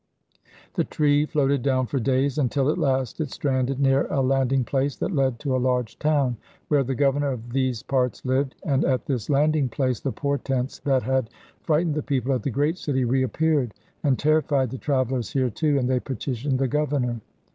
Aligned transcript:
The 0.73 0.83
tree 0.83 1.27
floated 1.27 1.61
down 1.61 1.85
for 1.85 1.99
days, 1.99 2.39
until 2.39 2.71
at 2.71 2.79
last 2.79 3.21
it 3.21 3.29
stranded 3.29 3.79
near 3.79 4.07
a 4.09 4.21
landing 4.23 4.63
place 4.63 4.95
that 4.95 5.13
led 5.13 5.37
to 5.41 5.55
a 5.55 5.61
large 5.61 5.99
town, 5.99 6.37
where 6.69 6.83
the 6.83 6.95
governor 6.95 7.29
of 7.33 7.51
these 7.53 7.83
parts 7.83 8.25
lived; 8.25 8.55
and 8.65 8.83
at 8.83 9.05
this 9.05 9.29
landing 9.29 9.69
place 9.69 9.99
the 9.99 10.11
portents 10.11 10.79
that 10.79 11.03
had 11.03 11.29
frightened 11.61 11.93
the 11.93 12.01
people 12.01 12.33
at 12.33 12.41
the 12.41 12.49
great 12.49 12.79
city 12.79 13.05
reappeared 13.05 13.75
and 14.01 14.17
terrified 14.17 14.71
the 14.71 14.79
travellers 14.79 15.33
here 15.33 15.51
too, 15.51 15.77
and 15.77 15.87
they 15.87 15.99
petitioned 15.99 16.57
the 16.57 16.67
governor. 16.67 17.21